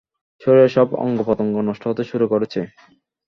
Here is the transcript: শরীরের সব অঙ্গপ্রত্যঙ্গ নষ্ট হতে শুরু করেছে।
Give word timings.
শরীরের 0.41 0.71
সব 0.71 0.87
অঙ্গপ্রত্যঙ্গ 1.03 1.55
নষ্ট 1.67 1.83
হতে 1.87 2.03
শুরু 2.03 2.25
করেছে। 2.27 2.59